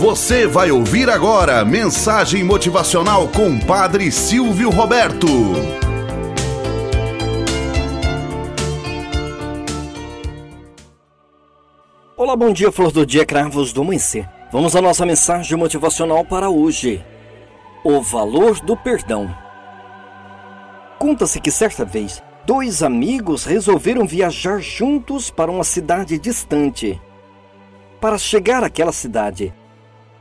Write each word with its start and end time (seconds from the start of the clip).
Você 0.00 0.46
vai 0.46 0.70
ouvir 0.70 1.10
agora 1.10 1.62
mensagem 1.62 2.42
motivacional 2.42 3.28
com 3.28 3.60
Padre 3.60 4.10
Silvio 4.10 4.70
Roberto. 4.70 5.26
Olá, 12.16 12.34
bom 12.34 12.50
dia, 12.50 12.72
flor 12.72 12.90
do 12.90 13.04
dia, 13.04 13.26
cravos 13.26 13.74
do 13.74 13.82
amanhecer. 13.82 14.26
Vamos 14.50 14.74
à 14.74 14.80
nossa 14.80 15.04
mensagem 15.04 15.58
motivacional 15.58 16.24
para 16.24 16.48
hoje. 16.48 17.04
O 17.84 18.00
valor 18.00 18.58
do 18.58 18.74
perdão. 18.74 19.28
Conta-se 20.98 21.38
que 21.38 21.50
certa 21.50 21.84
vez, 21.84 22.22
dois 22.46 22.82
amigos 22.82 23.44
resolveram 23.44 24.06
viajar 24.06 24.62
juntos 24.62 25.30
para 25.30 25.50
uma 25.50 25.62
cidade 25.62 26.18
distante. 26.18 26.98
Para 28.00 28.16
chegar 28.16 28.64
àquela 28.64 28.92
cidade, 28.92 29.52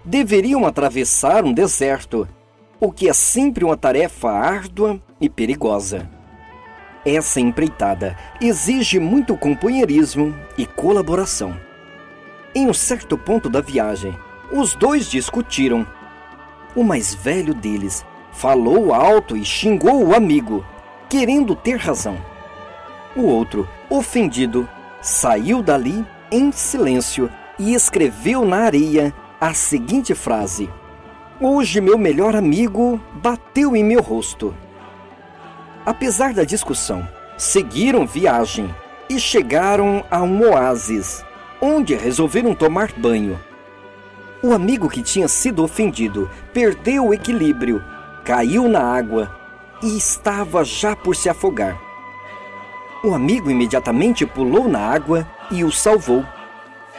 deveriam 0.03 0.65
atravessar 0.65 1.43
um 1.43 1.53
deserto, 1.53 2.27
o 2.79 2.91
que 2.91 3.09
é 3.09 3.13
sempre 3.13 3.63
uma 3.63 3.77
tarefa 3.77 4.29
árdua 4.31 5.01
e 5.19 5.29
perigosa. 5.29 6.09
Essa 7.05 7.39
empreitada 7.39 8.17
exige 8.41 8.99
muito 8.99 9.35
companheirismo 9.37 10.35
e 10.57 10.65
colaboração. 10.65 11.55
Em 12.53 12.67
um 12.67 12.73
certo 12.73 13.17
ponto 13.17 13.49
da 13.49 13.61
viagem, 13.61 14.17
os 14.51 14.75
dois 14.75 15.09
discutiram. 15.09 15.85
O 16.75 16.83
mais 16.83 17.13
velho 17.13 17.53
deles 17.53 18.05
falou 18.31 18.93
alto 18.93 19.35
e 19.35 19.45
xingou 19.45 20.05
o 20.05 20.15
amigo, 20.15 20.65
querendo 21.09 21.55
ter 21.55 21.77
razão. 21.77 22.17
O 23.15 23.23
outro, 23.23 23.67
ofendido, 23.89 24.67
saiu 25.01 25.61
dali 25.61 26.05
em 26.31 26.51
silêncio 26.51 27.29
e 27.57 27.73
escreveu 27.73 28.45
na 28.45 28.57
areia 28.57 29.13
a 29.39 29.53
seguinte 29.53 30.13
frase: 30.13 30.69
Hoje 31.39 31.79
meu 31.79 31.97
melhor 31.97 32.35
amigo 32.35 32.99
bateu 33.13 33.75
em 33.75 33.83
meu 33.83 34.01
rosto. 34.01 34.53
Apesar 35.85 36.33
da 36.33 36.43
discussão, 36.43 37.07
seguiram 37.37 38.05
viagem 38.05 38.73
e 39.09 39.19
chegaram 39.19 40.03
a 40.11 40.21
um 40.21 40.49
oásis, 40.49 41.23
onde 41.61 41.95
resolveram 41.95 42.53
tomar 42.53 42.91
banho. 42.91 43.39
O 44.43 44.53
amigo 44.53 44.89
que 44.89 45.01
tinha 45.01 45.27
sido 45.27 45.63
ofendido 45.63 46.29
perdeu 46.53 47.07
o 47.07 47.13
equilíbrio, 47.13 47.83
caiu 48.25 48.67
na 48.67 48.81
água 48.81 49.33
e 49.81 49.97
estava 49.97 50.63
já 50.63 50.95
por 50.95 51.15
se 51.15 51.29
afogar. 51.29 51.79
O 53.03 53.13
amigo 53.13 53.49
imediatamente 53.49 54.25
pulou 54.25 54.67
na 54.67 54.79
água 54.79 55.25
e 55.49 55.63
o 55.63 55.71
salvou. 55.71 56.25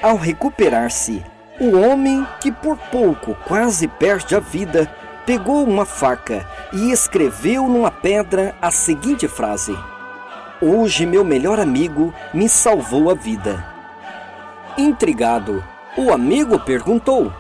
Ao 0.03 0.17
recuperar-se, 0.17 1.23
o 1.61 1.79
homem 1.79 2.27
que 2.41 2.51
por 2.51 2.79
pouco 2.91 3.37
quase 3.47 3.87
perde 3.87 4.35
a 4.35 4.41
vida 4.41 4.91
pegou 5.27 5.63
uma 5.63 5.85
faca 5.85 6.49
e 6.73 6.91
escreveu 6.91 7.69
numa 7.69 7.91
pedra 7.91 8.57
a 8.63 8.71
seguinte 8.71 9.29
frase: 9.29 9.79
Hoje 10.61 11.05
meu 11.05 11.23
melhor 11.23 11.61
amigo 11.61 12.15
me 12.33 12.49
salvou 12.49 13.11
a 13.11 13.15
vida. 13.15 13.63
Intrigado, 14.79 15.63
o 15.99 16.11
amigo 16.11 16.59
perguntou: 16.59 17.31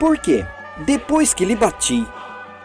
Por 0.00 0.18
quê? 0.18 0.44
Depois 0.78 1.32
que 1.32 1.44
lhe 1.44 1.54
bati, 1.54 2.04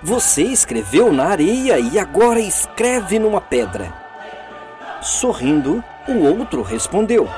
você 0.01 0.41
escreveu 0.41 1.13
na 1.13 1.25
areia 1.25 1.77
e 1.77 1.99
agora 1.99 2.39
escreve 2.39 3.19
numa 3.19 3.39
pedra. 3.39 3.93
Sorrindo, 4.99 5.83
o 6.07 6.25
outro 6.25 6.63
respondeu: 6.63 7.29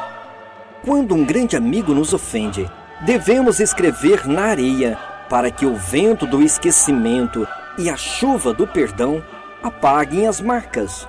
Quando 0.86 1.14
um 1.14 1.26
grande 1.26 1.58
amigo 1.58 1.94
nos 1.94 2.14
ofende, 2.14 2.72
devemos 3.02 3.60
escrever 3.60 4.28
na 4.28 4.46
areia 4.46 4.98
para 5.30 5.50
que 5.50 5.66
o 5.66 5.76
vento 5.76 6.26
do 6.28 6.42
esquecimento 6.42 7.48
e 7.78 7.90
a 7.90 7.98
chuva 7.98 8.54
do 8.54 8.68
perdão 8.68 9.24
apaguem 9.64 10.28
as 10.28 10.40
marcas. 10.40 11.08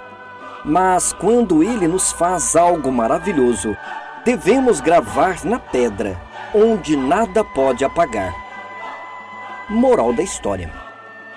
Mas 0.64 1.12
quando 1.12 1.62
ele 1.62 1.88
nos 1.88 2.12
faz 2.12 2.54
algo 2.54 2.90
maravilhoso, 2.92 3.76
devemos 4.24 4.80
gravar 4.80 5.44
na 5.44 5.58
pedra, 5.58 6.20
onde 6.54 6.96
nada 6.96 7.42
pode 7.42 7.84
apagar. 7.84 8.32
Moral 9.68 10.12
da 10.12 10.22
história: 10.22 10.70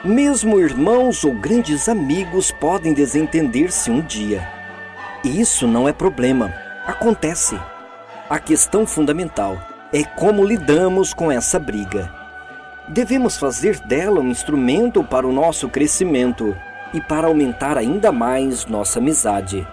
Mesmo 0.04 0.60
irmãos 0.60 1.24
ou 1.24 1.34
grandes 1.34 1.90
amigos 1.90 2.52
podem 2.52 2.94
desentender-se 2.94 3.90
um 3.90 4.02
dia. 4.02 4.48
Isso 5.24 5.68
não 5.68 5.90
é 5.90 5.94
problema, 5.94 6.54
acontece. 6.86 7.60
A 8.30 8.38
questão 8.38 8.86
fundamental 8.86 9.75
é 9.96 10.04
como 10.04 10.44
lidamos 10.44 11.14
com 11.14 11.32
essa 11.32 11.58
briga. 11.58 12.14
Devemos 12.86 13.38
fazer 13.38 13.80
dela 13.80 14.20
um 14.20 14.28
instrumento 14.28 15.02
para 15.06 15.26
o 15.26 15.32
nosso 15.32 15.70
crescimento 15.70 16.54
e 16.94 17.00
para 17.00 17.28
aumentar 17.28 17.78
ainda 17.78 18.12
mais 18.12 18.66
nossa 18.66 19.00
amizade. 19.00 19.66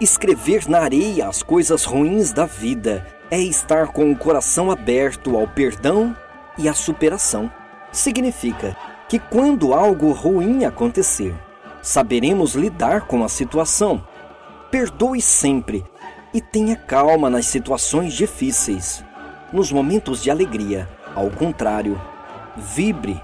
Escrever 0.00 0.66
na 0.66 0.78
areia 0.78 1.28
as 1.28 1.42
coisas 1.42 1.84
ruins 1.84 2.32
da 2.32 2.46
vida 2.46 3.06
é 3.30 3.38
estar 3.38 3.88
com 3.88 4.10
o 4.10 4.16
coração 4.16 4.70
aberto 4.70 5.36
ao 5.36 5.46
perdão 5.46 6.16
e 6.56 6.70
à 6.70 6.72
superação. 6.72 7.52
Significa 7.92 8.74
que 9.10 9.18
quando 9.18 9.74
algo 9.74 10.10
ruim 10.12 10.64
acontecer, 10.64 11.34
saberemos 11.82 12.54
lidar 12.54 13.02
com 13.02 13.22
a 13.22 13.28
situação. 13.28 14.02
Perdoe 14.70 15.20
sempre 15.20 15.84
e 16.32 16.40
tenha 16.40 16.76
calma 16.76 17.28
nas 17.28 17.44
situações 17.44 18.14
difíceis 18.14 19.04
nos 19.56 19.72
momentos 19.72 20.22
de 20.22 20.30
alegria. 20.30 20.86
Ao 21.14 21.30
contrário, 21.30 21.98
vibre, 22.54 23.18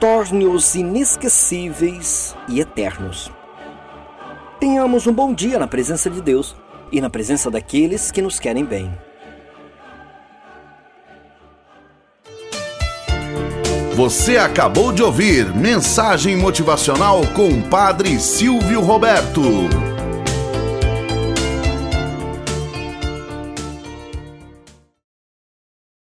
torne-os 0.00 0.74
inesquecíveis 0.74 2.34
e 2.48 2.58
eternos. 2.58 3.30
Tenhamos 4.58 5.06
um 5.06 5.12
bom 5.12 5.32
dia 5.32 5.60
na 5.60 5.68
presença 5.68 6.10
de 6.10 6.20
Deus 6.20 6.56
e 6.90 7.00
na 7.00 7.08
presença 7.08 7.52
daqueles 7.52 8.10
que 8.10 8.20
nos 8.20 8.40
querem 8.40 8.64
bem. 8.64 8.92
Você 13.94 14.36
acabou 14.36 14.92
de 14.92 15.04
ouvir 15.04 15.54
Mensagem 15.54 16.36
Motivacional 16.36 17.20
com 17.28 17.48
o 17.48 17.62
Padre 17.62 18.18
Silvio 18.18 18.80
Roberto. 18.80 19.85